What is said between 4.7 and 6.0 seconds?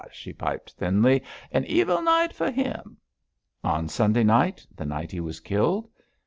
the night he was killed?'